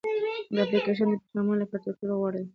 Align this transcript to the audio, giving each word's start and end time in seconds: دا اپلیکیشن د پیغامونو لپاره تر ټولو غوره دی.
دا 0.55 0.59
اپلیکیشن 0.63 1.07
د 1.11 1.15
پیغامونو 1.21 1.59
لپاره 1.61 1.81
تر 1.83 1.93
ټولو 1.99 2.13
غوره 2.19 2.39
دی. 2.43 2.49